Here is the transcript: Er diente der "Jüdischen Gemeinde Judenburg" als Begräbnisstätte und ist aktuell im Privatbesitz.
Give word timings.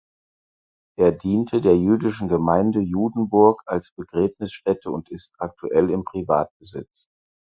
Er 0.97 1.11
diente 1.11 1.61
der 1.61 1.77
"Jüdischen 1.77 2.27
Gemeinde 2.27 2.79
Judenburg" 2.79 3.61
als 3.67 3.91
Begräbnisstätte 3.91 4.89
und 4.89 5.09
ist 5.11 5.31
aktuell 5.37 5.91
im 5.91 6.03
Privatbesitz. 6.05 7.07